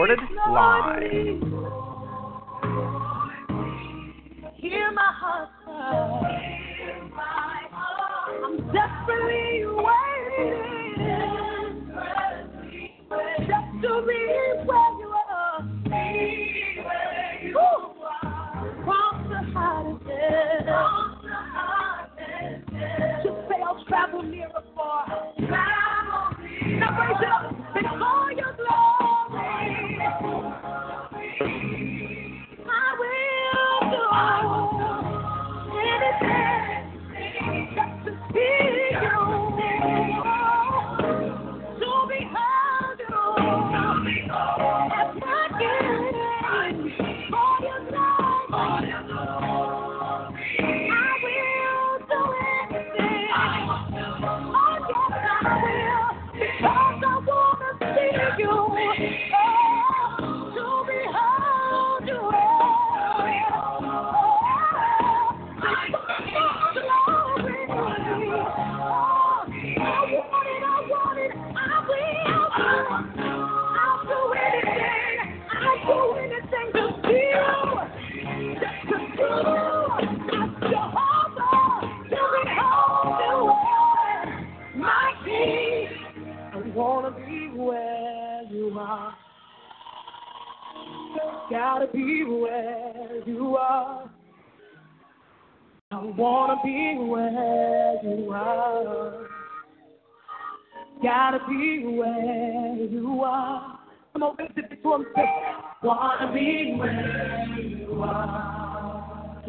[0.00, 1.42] recorded live.
[4.56, 5.48] Hear my heart,
[8.44, 9.64] I'm desperately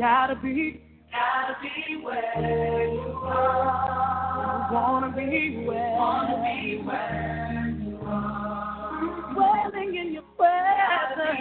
[0.02, 4.74] Gotta be, gotta be where you are.
[4.74, 9.34] Wanna be where, wanna be where you are.
[9.36, 11.38] Dwelling in your presence.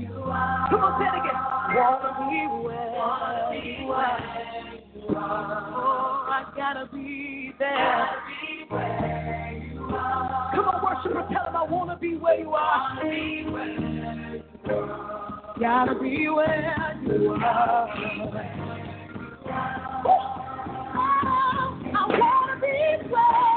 [0.00, 1.34] You Come on, say it again.
[1.74, 4.18] Wanna be where, wanna be where
[4.94, 5.72] you are.
[5.74, 7.74] Oh, I gotta be there.
[7.74, 9.01] Gotta be where
[15.62, 17.88] Gotta be where you are.
[20.04, 20.18] Oh,
[21.94, 23.51] I wanna be where.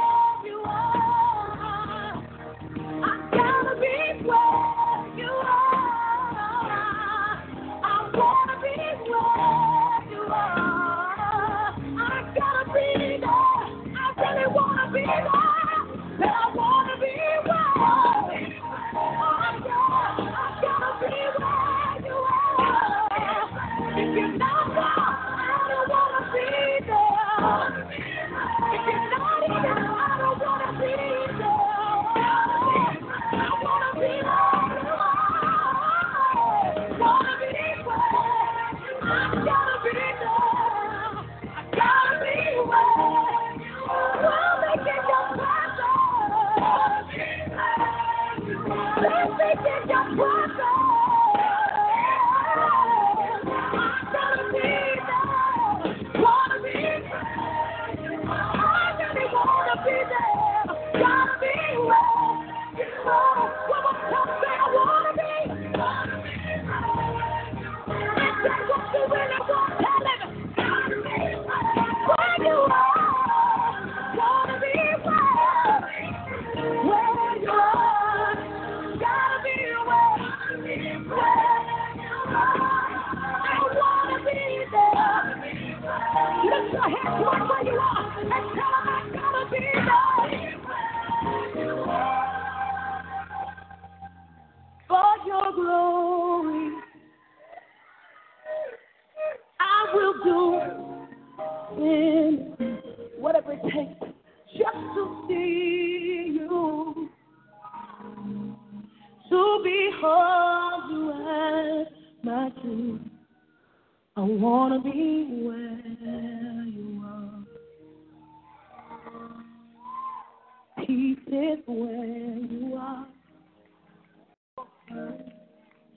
[120.86, 123.08] Peace is where you are.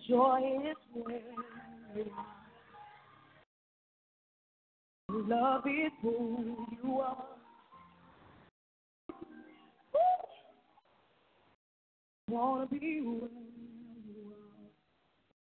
[0.08, 0.40] Joy
[0.70, 1.20] is where
[1.94, 2.38] you are.
[5.10, 7.24] Love is who you are.
[12.30, 14.68] Wanna be where you are.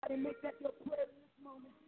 [0.04, 1.83] Everybody make that your prayer in this moment.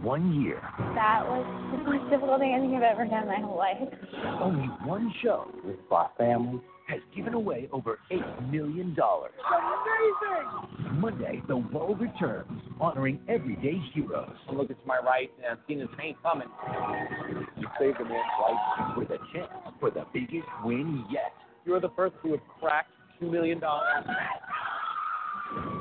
[0.00, 0.60] In one year.
[0.94, 3.78] That was the most difficult thing I think I've ever done in my whole life.
[4.40, 8.96] Only one show with Fox Family has given away over $8 million.
[8.98, 11.00] Amazing!
[11.00, 14.34] Monday, the world returns, honoring everyday heroes.
[14.48, 16.48] I'm looking to my right and i seeing his ain't coming.
[17.56, 21.32] You saved a man's life with a chance for the biggest win yet.
[21.64, 22.90] You're the first to have cracked
[23.22, 23.60] $2 million.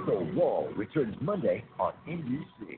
[0.05, 2.77] The Wall returns Monday on NBC.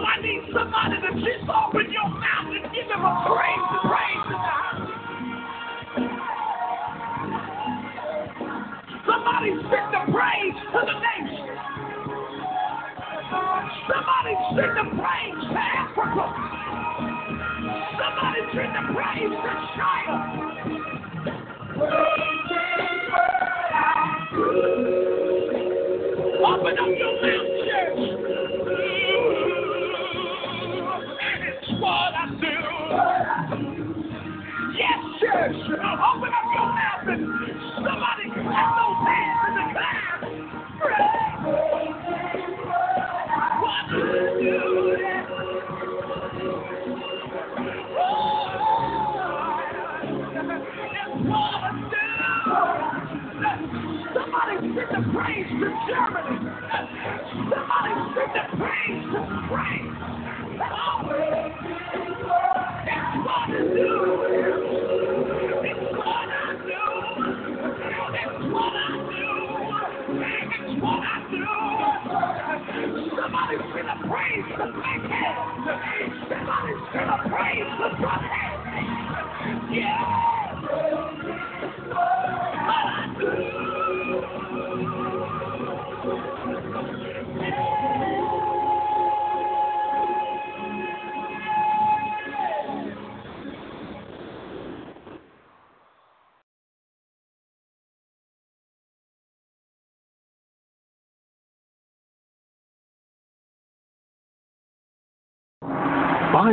[0.05, 1.09] I need somebody to
[18.55, 20.44] Sing the praise to China.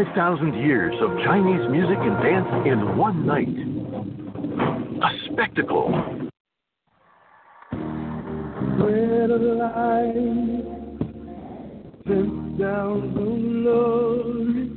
[0.04, 3.46] 5,000 years of Chinese music and dance in one night.
[5.00, 5.92] A spectacle.
[8.80, 10.64] Red of life
[12.08, 14.70] sent down from glory.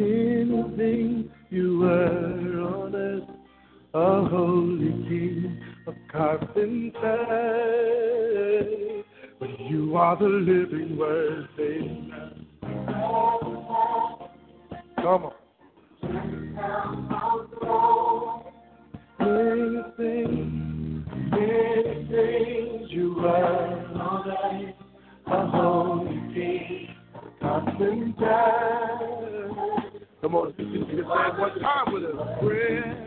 [0.00, 3.28] Anything you were on earth,
[3.92, 7.16] a holy king, a carpenter.
[9.38, 12.06] But you are the living word, they
[15.02, 15.32] Come on.
[19.20, 24.76] Anything, anything you run all night,
[25.26, 26.88] a holy king,
[27.40, 28.98] constant time.
[30.22, 32.16] Come on, you can say one time with us.
[32.40, 33.06] Prayer,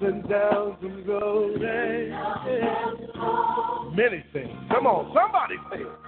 [0.00, 1.60] and downs and gold.
[3.94, 4.50] Many things.
[4.70, 6.07] Come on, somebody say it.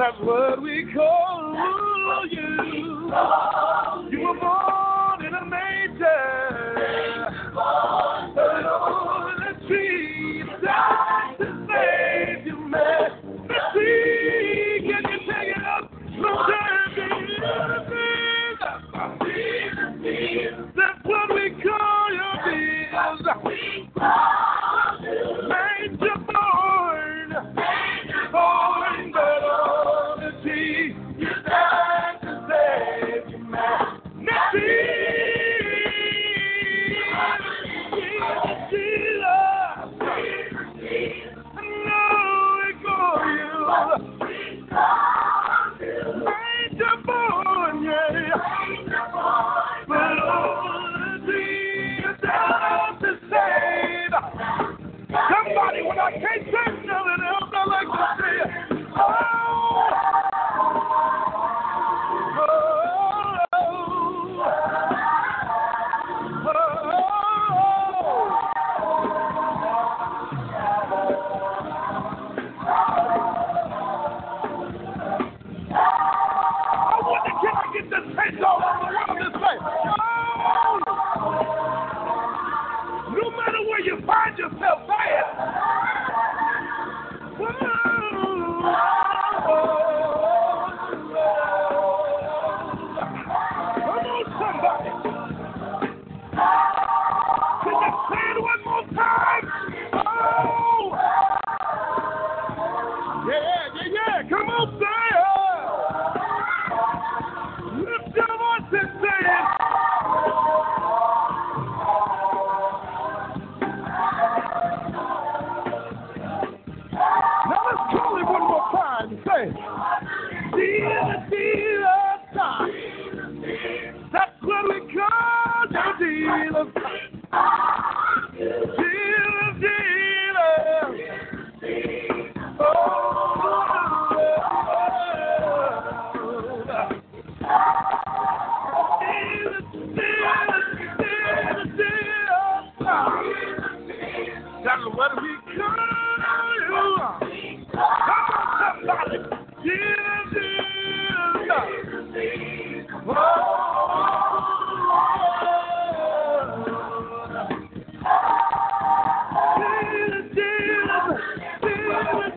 [0.00, 2.56] That's what we call That's what you.
[2.72, 4.89] We call you were born.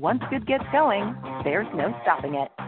[0.00, 1.14] once good gets going,
[1.44, 2.59] there's no stopping it.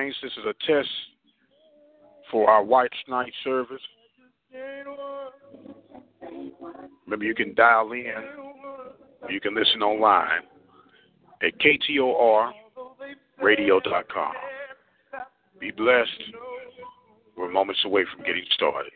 [0.00, 0.16] Saints.
[0.22, 0.88] This is a test
[2.30, 3.82] for our white night service.
[7.06, 8.14] Maybe you can dial in.
[9.28, 10.42] You can listen online
[11.42, 12.52] at KTORradio.com.
[15.60, 16.22] Be blessed.
[17.36, 18.92] We're moments away from getting started.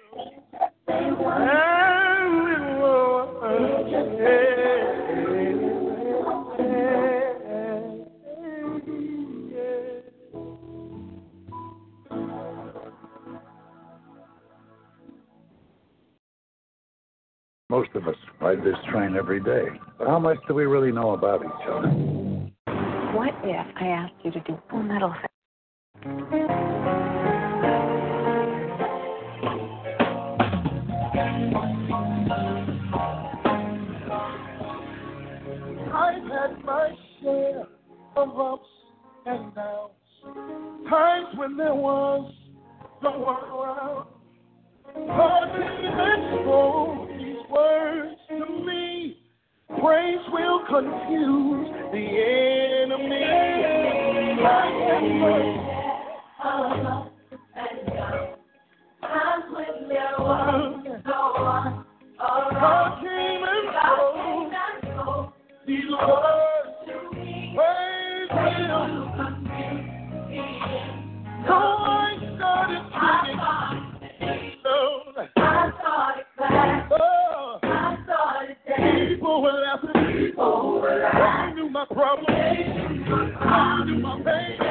[17.70, 19.64] Most of us ride this train every day.
[19.98, 21.88] But how much do we really know about each other?
[23.16, 25.14] What if I asked you to do full metal?
[35.94, 37.66] I've had my share
[38.16, 38.68] of ups
[39.24, 39.92] and downs.
[40.90, 42.30] Times when there was
[43.02, 44.08] no one around.
[44.94, 45.48] But
[45.96, 47.13] let's go these
[47.50, 49.18] words to me.
[49.80, 52.06] Praise will confuse the
[52.84, 53.24] enemy.
[54.44, 54.74] I've
[57.54, 57.64] had
[59.00, 61.84] Times when there was no one
[62.18, 63.02] God around.
[63.02, 65.32] came and God spoke came and spoke
[65.66, 66.33] these words.
[81.90, 82.26] My problem.
[84.02, 84.63] My pain.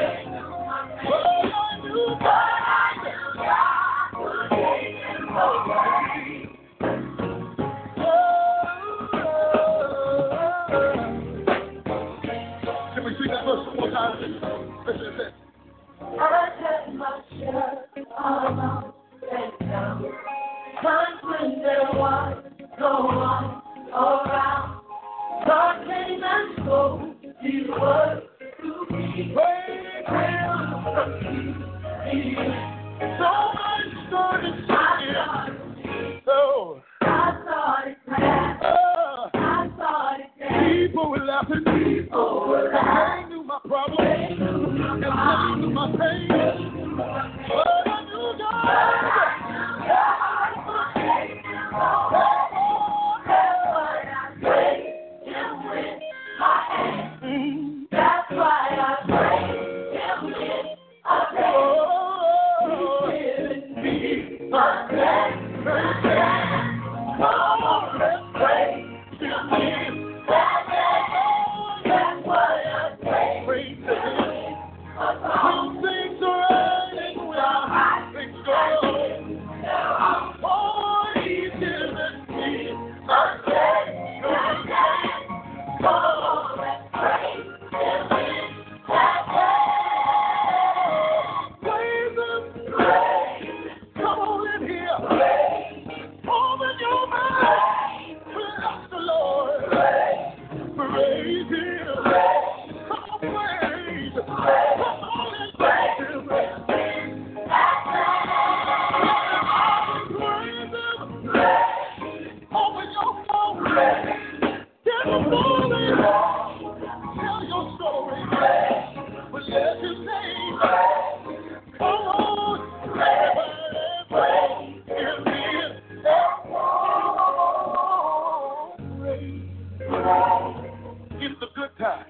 [131.43, 132.05] The good time.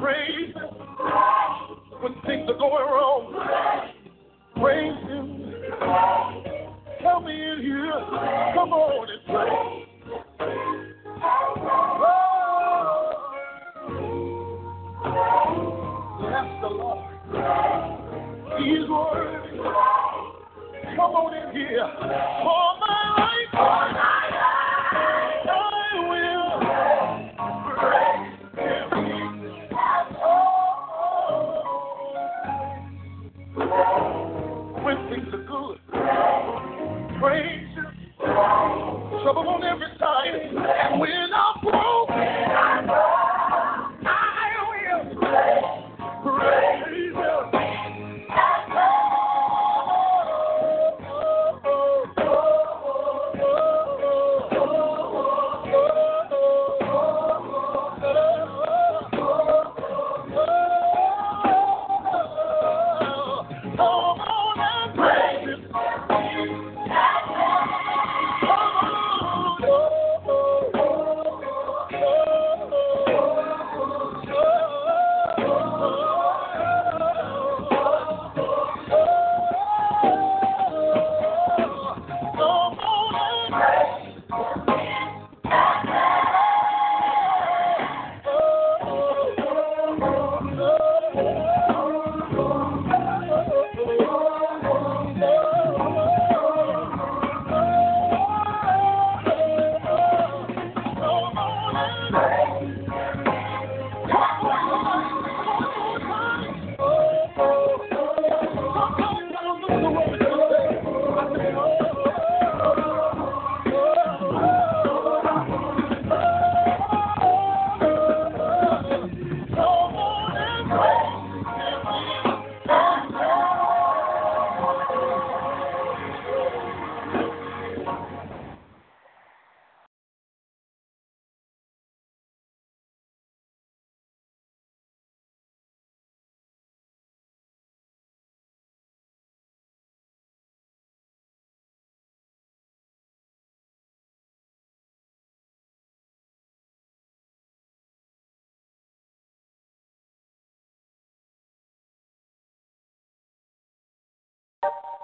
[0.00, 0.70] Praise Him.
[2.00, 3.22] When things are going wrong.
[4.56, 5.52] Praise Him.
[7.02, 8.00] Help me in here.
[8.54, 9.86] Come on and praise.
[12.00, 12.32] Oh.
[16.18, 17.12] Bless the Lord.
[18.58, 19.58] He's worthy.
[20.96, 21.84] Come on in here.
[21.84, 22.71] All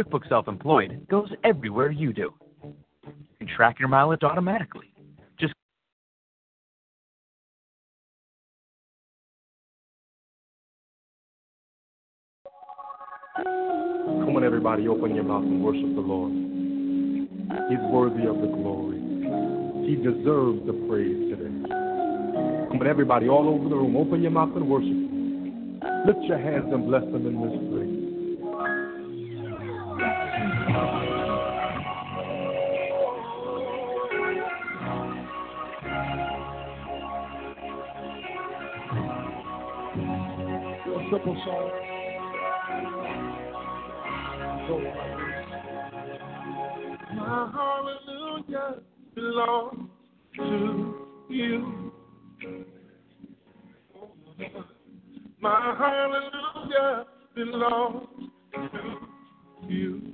[0.00, 2.32] QuickBooks Self Employed goes everywhere you do.
[2.64, 2.74] You
[3.38, 4.92] can track your mileage automatically.
[5.38, 5.52] Just
[13.36, 16.32] Come on, everybody, open your mouth and worship the Lord.
[17.68, 19.00] He's worthy of the glory.
[19.86, 21.68] He deserves the praise today.
[22.68, 25.10] Come on, everybody, all over the room, open your mouth and worship
[26.06, 27.99] Lift your hands and bless Him in this place.
[41.10, 41.70] A simple song.
[47.16, 48.80] My hallelujah
[49.16, 49.88] belongs
[50.36, 50.94] to
[51.28, 51.92] you.
[55.40, 58.06] My hallelujah belongs
[58.54, 60.12] to you.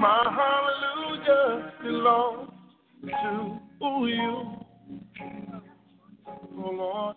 [0.00, 2.50] My hallelujah belongs
[3.04, 4.57] to you.
[6.70, 7.16] Lord,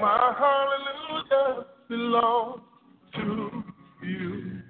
[0.00, 2.60] my hallelujah belongs
[3.14, 3.64] to
[4.02, 4.60] you.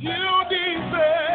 [0.00, 1.27] You deserve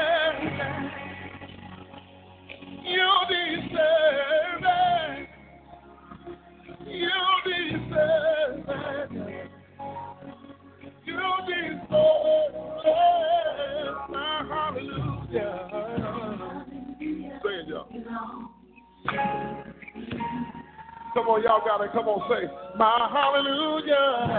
[21.14, 21.92] Come on, y'all got it.
[21.94, 24.34] Come on, say, My hallelujah.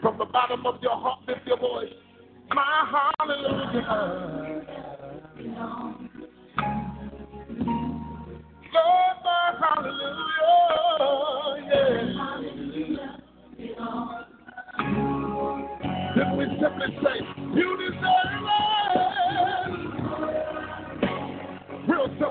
[0.00, 1.92] From the bottom of your heart, lift your voice.
[2.54, 4.62] My hallelujah.
[8.72, 10.16] Lord, my hallelujah.
[11.68, 12.26] Yeah.
[16.16, 17.35] Simply, simply say,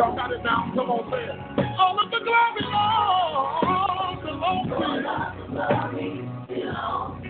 [0.00, 0.72] Y'all got it now?
[0.74, 1.36] Come on, say it.
[1.78, 6.68] All of the glory, Lord, belongs to you.
[6.72, 7.20] All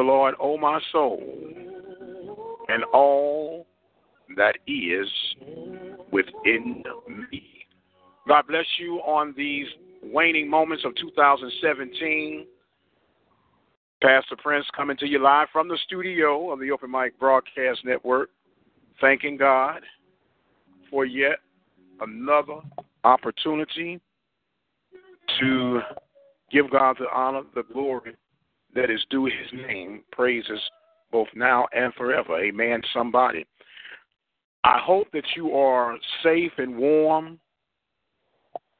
[0.00, 1.22] the Lord, O my soul,
[2.68, 3.66] and all
[4.34, 5.06] that is
[6.10, 6.82] within
[7.30, 7.66] me.
[8.26, 9.66] God bless you on these
[10.02, 12.46] waning moments of 2017.
[14.02, 18.30] Pastor Prince coming to you live from the studio of the Open Mic Broadcast Network,
[19.02, 19.82] thanking God
[20.88, 21.40] for yet
[22.00, 22.60] another
[23.04, 24.00] opportunity
[25.40, 25.80] to
[26.50, 28.16] give God the honor, the glory
[28.74, 30.60] that is due his name, praises
[31.10, 32.38] both now and forever.
[32.40, 33.46] Amen, somebody.
[34.64, 37.40] I hope that you are safe and warm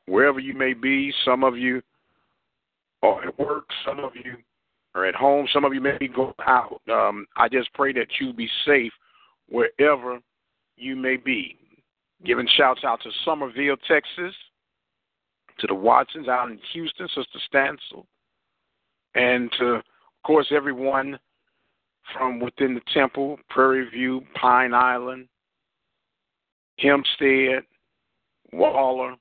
[0.07, 1.13] wherever you may be.
[1.25, 1.83] Some of you
[3.03, 4.37] are at work, some of you
[4.95, 6.81] are at home, some of you may be going out.
[6.93, 8.93] Um, I just pray that you be safe
[9.49, 10.19] wherever
[10.77, 11.57] you may be.
[12.25, 14.35] Giving shouts out to Somerville, Texas,
[15.59, 18.05] to the Watsons out in Houston, Sister Stancil,
[19.15, 19.83] and to, of
[20.25, 21.19] course, everyone
[22.17, 25.29] from within the temple, Prairie View, Pine Island,
[26.79, 27.63] Hempstead,
[28.53, 29.15] Waller,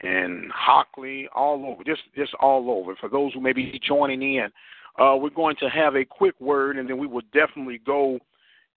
[0.00, 2.96] and Hockley, all over, just just all over.
[2.96, 4.48] For those who may be joining in,
[4.98, 8.18] uh, we're going to have a quick word, and then we will definitely go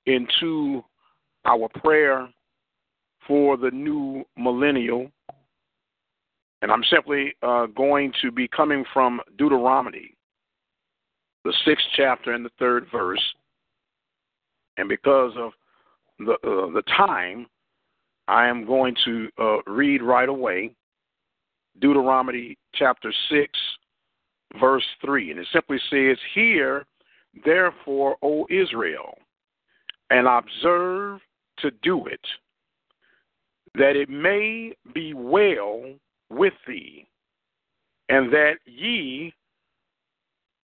[0.05, 0.83] into
[1.45, 2.27] our prayer
[3.27, 5.09] for the new millennial.
[6.63, 10.15] And I'm simply uh, going to be coming from Deuteronomy,
[11.43, 13.21] the sixth chapter and the third verse.
[14.77, 15.51] And because of
[16.19, 17.47] the uh, the time,
[18.29, 20.73] I am going to uh, read right away
[21.81, 23.51] Deuteronomy chapter 6,
[24.57, 25.31] verse 3.
[25.31, 26.85] And it simply says, Hear,
[27.43, 29.17] therefore, O Israel,
[30.11, 31.19] and observe
[31.57, 32.25] to do it,
[33.75, 35.83] that it may be well
[36.33, 37.07] with thee,
[38.09, 39.33] and that ye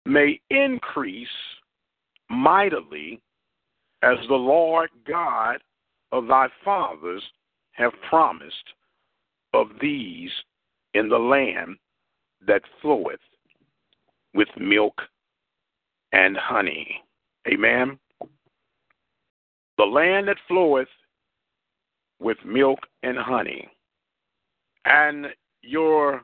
[0.06, 1.28] may increase
[2.30, 3.22] mightily
[4.04, 5.58] as the Lord God
[6.12, 7.24] of thy fathers
[7.72, 8.56] have promised
[9.54, 10.32] of these
[10.94, 11.78] in the land
[12.46, 13.20] that floweth
[14.34, 15.02] with milk
[16.12, 17.02] and honey.
[17.48, 18.00] Amen.
[19.78, 20.88] The land that floweth
[22.20, 23.68] with milk and honey.
[24.86, 25.28] And
[25.62, 26.24] your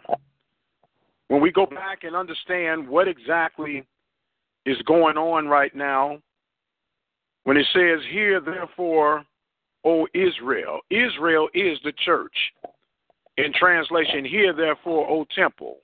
[1.27, 3.83] When we go back and understand what exactly
[4.65, 6.19] is going on right now,
[7.43, 9.25] when it says, Here, therefore,
[9.85, 12.35] O Israel, Israel is the church.
[13.37, 15.77] In translation, Hear therefore, O temple.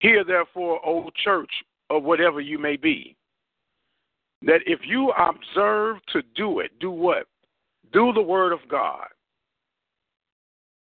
[0.00, 1.50] Hear therefore, O church
[1.90, 3.16] of whatever you may be.
[4.42, 7.26] That if you observe to do it, do what?
[7.92, 9.08] Do the word of God.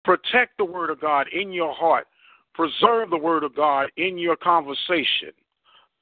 [0.04, 2.08] Protect the word of God in your heart.
[2.54, 5.32] Preserve the word of God in your conversation.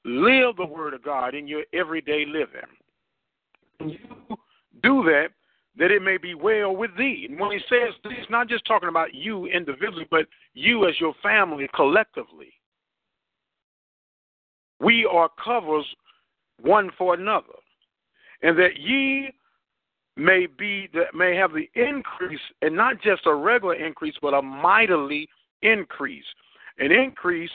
[0.06, 2.68] Live the word of God in your everyday living.
[3.80, 3.98] You
[4.82, 5.30] do that,
[5.78, 7.28] that it may be well with thee.
[7.30, 11.00] And when he says this, he's not just talking about you individually, but you as
[11.00, 12.54] your family collectively.
[14.80, 15.86] We are covers
[16.62, 17.54] one for another.
[18.42, 19.32] And that ye
[20.16, 24.42] may be that may have the increase, and not just a regular increase, but a
[24.42, 25.28] mightily
[25.62, 26.26] increase.
[26.78, 27.52] An increase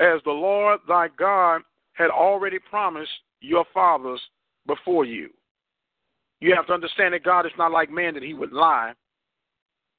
[0.00, 1.62] as the Lord thy God
[1.94, 3.10] had already promised
[3.40, 4.20] your fathers
[4.66, 5.30] before you.
[6.42, 8.94] You have to understand that God is not like man that he would lie.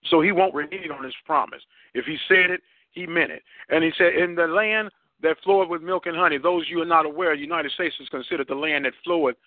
[0.08, 1.62] So he won't renege on his promise.
[1.94, 2.60] If he said it,
[2.92, 3.44] he meant it.
[3.70, 4.90] And he said, In the land
[5.22, 8.10] that floweth with milk and honey, those you are not aware, the United States is
[8.10, 9.38] considered the land that floweth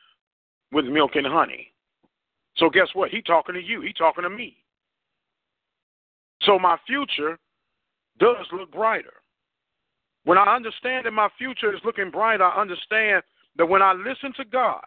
[0.73, 1.71] with milk and honey.
[2.57, 3.11] So guess what?
[3.11, 3.83] He talking to you.
[3.83, 4.57] He talking to me.
[6.45, 7.39] So my future
[8.19, 9.13] does look brighter.
[10.25, 13.23] When I understand that my future is looking bright, I understand
[13.59, 14.81] that when I listen to God,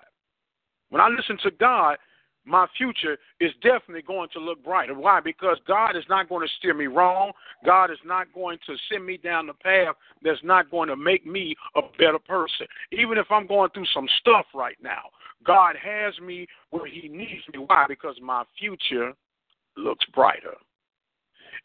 [0.90, 1.98] when I listen to God,
[2.46, 4.96] my future is definitely going to look brighter.
[4.98, 5.20] Why?
[5.20, 7.32] Because God is not going to steer me wrong.
[7.66, 11.26] God is not going to send me down the path that's not going to make
[11.26, 12.66] me a better person.
[12.92, 15.04] Even if I'm going through some stuff right now,
[15.46, 17.60] God has me where He needs me.
[17.60, 17.86] Why?
[17.88, 19.14] Because my future
[19.78, 20.56] looks brighter.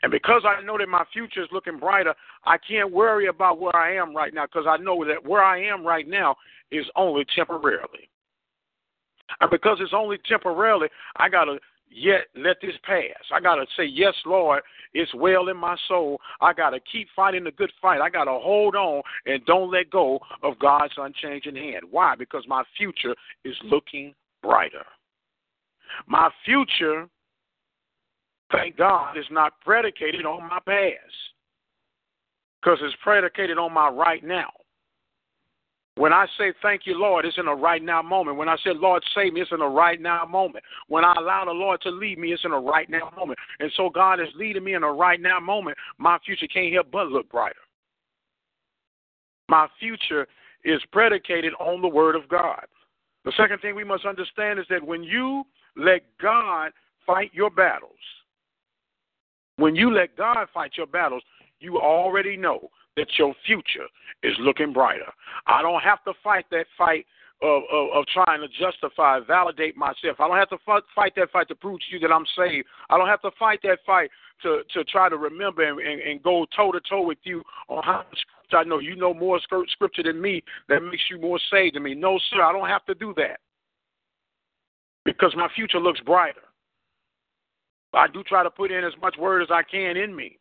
[0.02, 2.14] And because I know that my future is looking brighter,
[2.44, 5.64] I can't worry about where I am right now because I know that where I
[5.64, 6.36] am right now
[6.70, 8.10] is only temporarily.
[9.40, 11.58] And because it's only temporarily, I got to
[11.90, 13.22] yet let this pass.
[13.32, 14.62] I got to say, Yes, Lord,
[14.92, 16.20] it's well in my soul.
[16.40, 18.00] I got to keep fighting the good fight.
[18.00, 21.84] I got to hold on and don't let go of God's unchanging hand.
[21.90, 22.14] Why?
[22.16, 23.14] Because my future
[23.44, 24.84] is looking brighter.
[26.06, 27.08] My future,
[28.50, 31.14] thank God, is not predicated on my past
[32.60, 34.50] because it's predicated on my right now.
[35.96, 38.36] When I say thank you, Lord, it's in a right now moment.
[38.36, 40.64] When I say, Lord, save me, it's in a right now moment.
[40.88, 43.38] When I allow the Lord to lead me, it's in a right now moment.
[43.60, 45.78] And so God is leading me in a right now moment.
[45.98, 47.54] My future can't help but look brighter.
[49.48, 50.26] My future
[50.64, 52.64] is predicated on the Word of God.
[53.24, 55.44] The second thing we must understand is that when you
[55.76, 56.72] let God
[57.06, 57.92] fight your battles,
[59.56, 61.22] when you let God fight your battles,
[61.60, 63.86] you already know that your future
[64.22, 65.12] is looking brighter.
[65.46, 67.06] I don't have to fight that fight
[67.42, 70.18] of, of, of trying to justify, validate myself.
[70.18, 70.58] I don't have to
[70.94, 72.66] fight that fight to prove to you that I'm saved.
[72.90, 74.10] I don't have to fight that fight
[74.42, 77.82] to, to try to remember and, and, and go toe to toe with you on
[77.82, 78.18] how much
[78.52, 78.78] I know.
[78.78, 81.94] You know more scripture than me that makes you more saved than me.
[81.94, 83.40] No, sir, I don't have to do that
[85.04, 86.40] because my future looks brighter.
[87.92, 90.38] I do try to put in as much word as I can in me.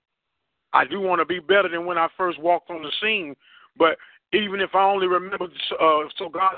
[0.73, 3.35] I do want to be better than when I first walked on the scene.
[3.77, 3.97] But
[4.33, 6.53] even if I only remember, uh, so God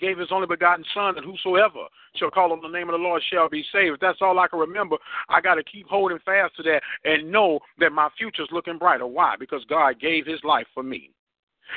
[0.00, 1.86] gave His only begotten Son, that whosoever
[2.16, 3.94] shall call on the name of the Lord shall be saved.
[3.94, 4.96] If that's all I can remember,
[5.28, 9.06] I got to keep holding fast to that and know that my future's looking brighter.
[9.06, 9.34] Why?
[9.38, 11.10] Because God gave His life for me.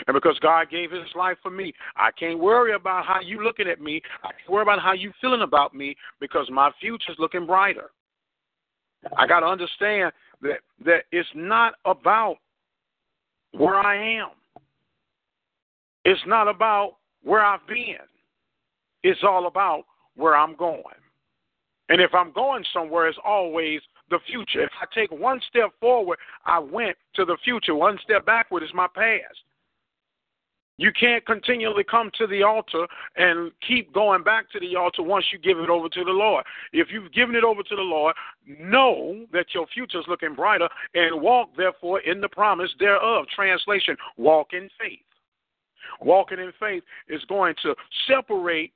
[0.08, 3.68] And because God gave his life for me, I can't worry about how you looking
[3.68, 4.02] at me.
[4.24, 7.92] I can't worry about how you feeling about me because my future's looking brighter.
[9.18, 10.12] I got to understand
[10.42, 12.38] that that it's not about
[13.52, 14.30] where I am.
[16.04, 17.96] It's not about where I've been.
[19.04, 19.84] It's all about
[20.16, 20.84] where I'm going.
[21.90, 24.64] And if I'm going somewhere, it's always the future.
[24.64, 27.76] If I take one step forward, I went to the future.
[27.76, 29.38] One step backward is my past.
[30.78, 35.26] You can't continually come to the altar and keep going back to the altar once
[35.32, 36.44] you give it over to the Lord.
[36.74, 38.16] If you've given it over to the Lord,
[38.46, 43.26] know that your future is looking brighter and walk, therefore, in the promise thereof.
[43.34, 45.00] Translation walk in faith.
[46.02, 47.74] Walking in faith is going to
[48.08, 48.74] separate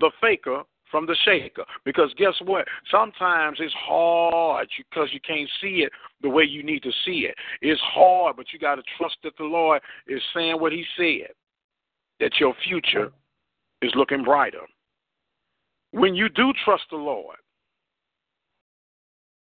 [0.00, 0.62] the faker
[0.92, 1.64] from the shaker.
[1.84, 2.68] Because guess what?
[2.88, 5.90] Sometimes it's hard because you can't see it
[6.20, 7.34] the way you need to see it.
[7.60, 11.32] It's hard, but you got to trust that the Lord is saying what He said,
[12.20, 13.10] that your future
[13.80, 14.60] is looking brighter.
[15.90, 17.36] When you do trust the Lord,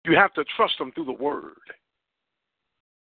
[0.04, 1.54] you have to trust Him through the Word.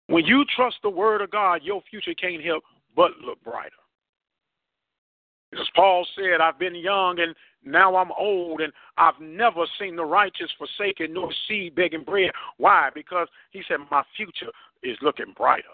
[0.07, 2.62] When you trust the Word of God, your future can't help
[2.95, 3.72] but look brighter.
[5.53, 7.34] As Paul said, I've been young and
[7.64, 12.30] now I'm old and I've never seen the righteous forsaken nor seed begging bread.
[12.59, 12.90] Why?
[12.94, 15.64] Because he said, My future is looking brighter.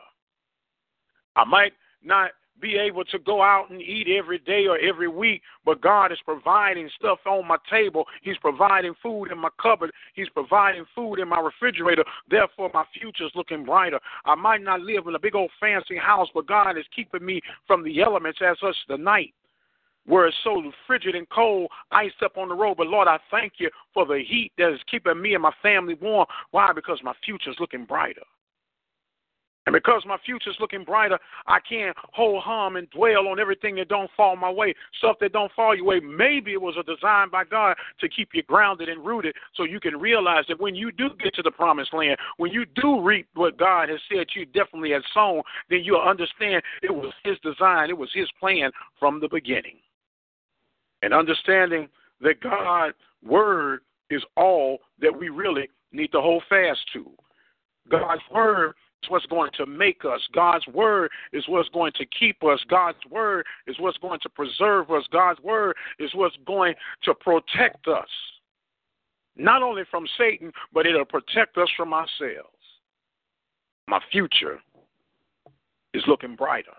[1.37, 1.73] I might
[2.03, 6.13] not be able to go out and eat every day or every week, but God
[6.13, 8.05] is providing stuff on my table.
[8.23, 9.91] He's providing food in my cupboard.
[10.15, 12.05] He's providing food in my refrigerator.
[12.31, 13.99] Therefore, my future is looking brighter.
[14.25, 17.41] I might not live in a big old fancy house, but God is keeping me
[17.67, 19.35] from the elements as such the night
[20.07, 22.77] where it's so frigid and cold, iced up on the road.
[22.77, 25.95] But Lord, I thank you for the heat that is keeping me and my family
[25.95, 26.27] warm.
[26.51, 26.73] Why?
[26.73, 28.23] Because my future is looking brighter.
[29.67, 33.77] And because my future is looking brighter, I can't hold hum and dwell on everything
[33.77, 36.01] that don't fall my way, stuff that don't fall your way.
[36.01, 39.81] Maybe it was a design by God to keep you grounded and rooted so you
[39.81, 43.27] can realize that when you do get to the promised land, when you do reap
[43.35, 45.41] what God has said you definitely has sown,
[45.71, 49.79] then you'll understand it was His design, it was His plan from the beginning
[51.05, 51.87] and understanding
[52.23, 57.11] that God's word is all that we really need to hold fast to.
[57.91, 60.21] God's word is what's going to make us.
[60.33, 62.59] God's word is what's going to keep us.
[62.71, 65.05] God's word is what's going to preserve us.
[65.13, 68.09] God's word is what's going to protect us.
[69.37, 72.49] Not only from Satan, but it'll protect us from ourselves.
[73.89, 74.59] My future
[75.93, 76.73] is looking brighter.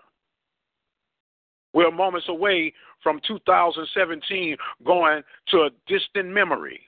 [1.76, 2.72] We're moments away
[3.02, 4.56] from 2017
[4.86, 6.80] going to a distant memory.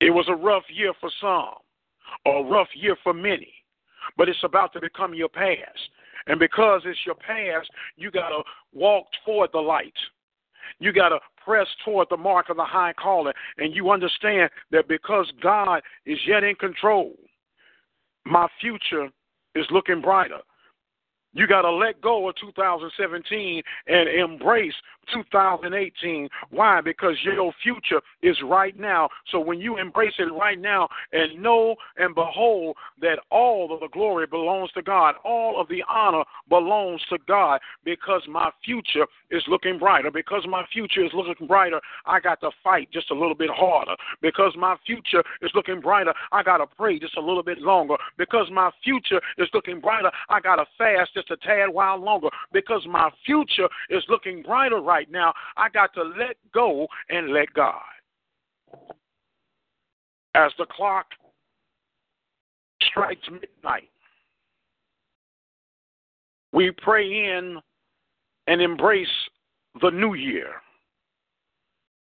[0.00, 1.54] It was a rough year for some,
[2.32, 3.52] a rough year for many,
[4.16, 5.80] but it's about to become your past.
[6.28, 9.98] And because it's your past, you got to walk toward the light.
[10.78, 13.34] You got to press toward the mark of the high calling.
[13.58, 17.14] And you understand that because God is yet in control,
[18.24, 19.08] my future
[19.56, 20.38] is looking brighter.
[21.32, 24.74] You got to let go of 2017 and embrace
[25.12, 26.28] 2018.
[26.50, 26.80] Why?
[26.80, 29.08] Because your future is right now.
[29.30, 33.88] So when you embrace it right now and know and behold that all of the
[33.88, 39.42] glory belongs to God, all of the honor belongs to God because my future is
[39.48, 40.10] looking brighter.
[40.10, 43.96] Because my future is looking brighter, I got to fight just a little bit harder.
[44.20, 47.96] Because my future is looking brighter, I got to pray just a little bit longer.
[48.18, 52.28] Because my future is looking brighter, I got to fast just a tad while longer.
[52.52, 57.52] Because my future is looking brighter right now, I got to let go and let
[57.54, 57.80] God.
[60.34, 61.06] As the clock
[62.82, 63.90] strikes midnight,
[66.52, 67.58] we pray in
[68.46, 69.06] and embrace
[69.80, 70.52] the new year.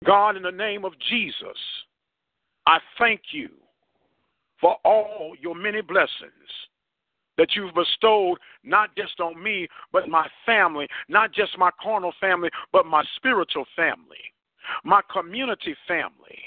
[0.04, 1.58] God, in the name of Jesus,
[2.66, 3.48] I thank you
[4.60, 6.32] for all your many blessings
[7.38, 12.50] that you've bestowed not just on me, but my family, not just my carnal family,
[12.72, 14.32] but my spiritual family,
[14.84, 16.38] my community family,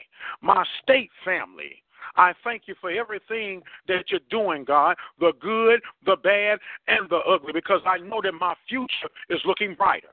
[0.41, 1.83] my state family.
[2.15, 7.17] I thank you for everything that you're doing, God, the good, the bad, and the
[7.17, 10.07] ugly, because I know that my future is looking brighter.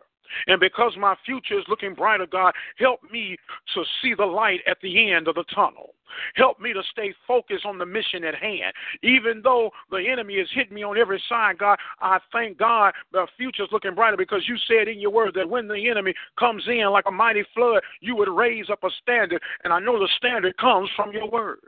[0.46, 3.36] And because my future is looking brighter, God, help me
[3.74, 5.94] to see the light at the end of the tunnel.
[6.34, 8.72] Help me to stay focused on the mission at hand.
[9.02, 13.26] Even though the enemy is hitting me on every side, God, I thank God the
[13.36, 16.64] future is looking brighter because you said in your word that when the enemy comes
[16.68, 19.42] in like a mighty flood, you would raise up a standard.
[19.64, 21.60] And I know the standard comes from your word.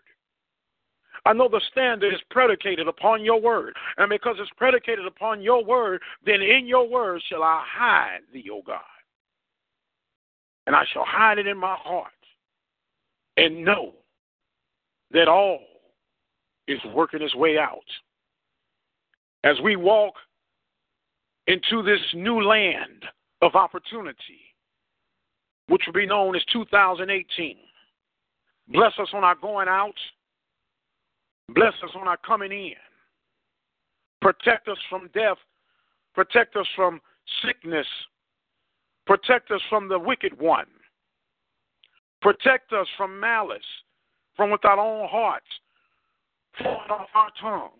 [1.27, 3.75] I know the standard is predicated upon your word.
[3.97, 8.49] And because it's predicated upon your word, then in your word shall I hide thee,
[8.53, 8.81] O God.
[10.69, 12.13] And I shall hide it in my heart
[13.37, 13.93] and know
[15.11, 15.61] that all
[16.69, 17.79] is working its way out.
[19.43, 20.15] As we walk
[21.49, 23.05] into this new land
[23.43, 24.55] of opportunity,
[25.69, 27.57] which will be known as 2018,
[28.69, 29.95] bless us on our going out
[31.49, 32.75] Bless us on our coming in.
[34.21, 35.39] Protect us from death.
[36.15, 37.01] Protect us from
[37.45, 37.87] sickness.
[39.07, 40.67] Protect us from the wicked one.
[42.23, 43.59] Protect us from malice,
[44.37, 45.47] from with our own hearts,
[46.59, 47.73] from off our tongues.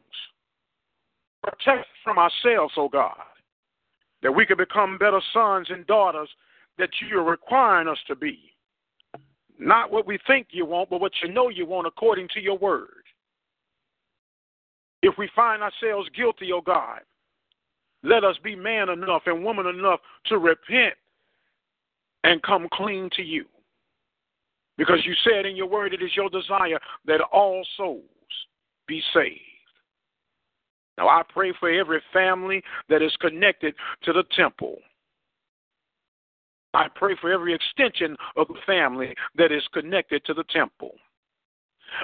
[1.43, 3.17] Protect us from ourselves, O oh God,
[4.23, 6.29] that we can become better sons and daughters
[6.79, 8.39] that you are requiring us to be.
[9.59, 12.59] Not what we think you want, but what you know you want according to your
[12.59, 13.06] word.
[15.03, 17.01] If we find ourselves guilty, O oh God,
[18.03, 20.95] let us be man enough and woman enough to repent
[22.25, 23.45] and come clean to you.
[24.79, 28.05] Because you said in your word it is your desire that all souls
[28.87, 29.41] be saved.
[30.99, 33.75] Now I pray for every family that is connected
[34.05, 34.79] to the temple.
[36.75, 40.95] I pray for every extension of the family that is connected to the temple.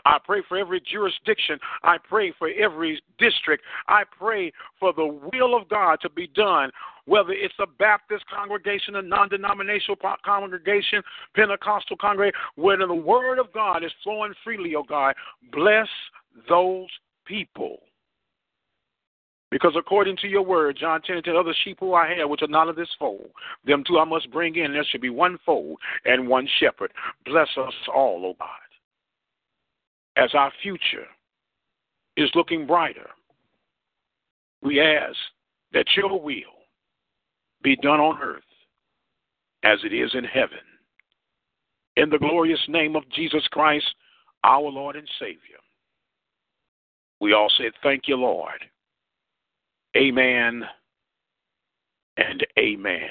[0.04, 1.58] I pray for every jurisdiction.
[1.82, 3.64] I pray for every district.
[3.88, 6.70] I pray for the will of God to be done,
[7.04, 11.02] whether it's a Baptist congregation, a non denominational congregation,
[11.34, 15.14] Pentecostal congregation, where the word of God is flowing freely, oh God.
[15.52, 15.88] Bless
[16.48, 16.88] those
[17.26, 17.78] people.
[19.50, 22.40] Because according to your word, John 10 and 10, other sheep who I have, which
[22.40, 23.28] are not of this fold,
[23.66, 24.72] them too I must bring in.
[24.72, 26.90] There should be one fold and one shepherd.
[27.26, 28.61] Bless us all, O oh God
[30.16, 31.06] as our future
[32.16, 33.08] is looking brighter,
[34.62, 35.16] we ask
[35.72, 36.42] that your will
[37.62, 38.42] be done on earth
[39.64, 40.58] as it is in heaven.
[41.96, 43.86] In the glorious name of Jesus Christ,
[44.44, 45.58] our Lord and Savior,
[47.20, 48.64] we all say, Thank you, Lord.
[49.96, 50.64] Amen
[52.16, 53.08] and amen.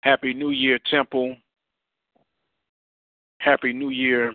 [0.00, 1.36] Happy New Year, Temple.
[3.38, 4.32] Happy New Year,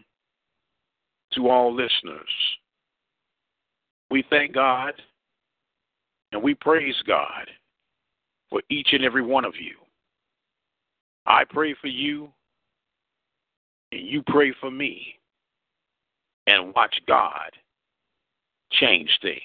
[1.33, 2.29] to all listeners.
[4.09, 4.93] We thank God
[6.31, 7.47] and we praise God
[8.49, 9.75] for each and every one of you.
[11.25, 12.29] I pray for you
[13.91, 15.15] and you pray for me
[16.47, 17.51] and watch God
[18.71, 19.41] change things.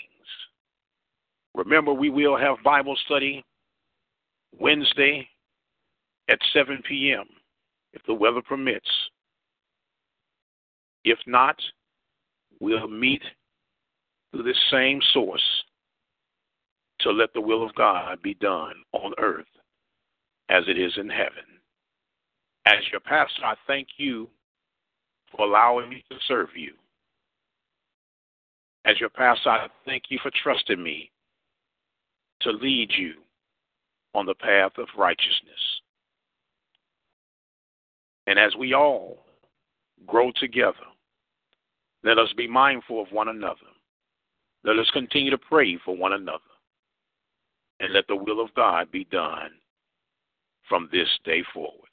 [1.55, 3.45] Remember, we will have Bible study
[4.59, 5.29] Wednesday
[6.29, 7.25] at 7 p.m.,
[7.93, 8.89] if the weather permits.
[11.05, 11.57] If not,
[12.61, 13.23] we'll meet
[14.31, 15.65] through this same source
[17.01, 19.47] to let the will of God be done on earth
[20.49, 21.45] as it is in heaven.
[22.67, 24.29] As your pastor, I thank you
[25.31, 26.73] for allowing me to serve you.
[28.87, 31.11] As your pastor, I thank you for trusting me
[32.43, 33.15] to lead you
[34.15, 35.81] on the path of righteousness.
[38.27, 39.25] And as we all
[40.07, 40.77] grow together,
[42.05, 43.57] let us be mindful of one another.
[44.63, 46.39] Let us continue to pray for one another.
[47.81, 49.51] And let the will of God be done
[50.69, 51.89] from this day forward.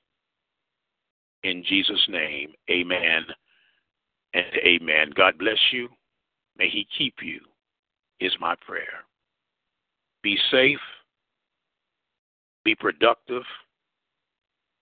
[1.44, 3.26] In Jesus' name, amen
[4.34, 5.12] and amen.
[5.16, 5.90] God bless you.
[6.58, 7.40] May He keep you,
[8.20, 9.06] is my prayer.
[10.22, 10.80] Be safe,
[12.64, 13.44] be productive,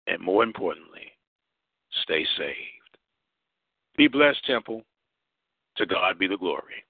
[0.07, 1.11] and more importantly,
[2.03, 2.97] stay saved.
[3.97, 4.84] Be blessed, Temple.
[5.78, 6.86] To God be the glory.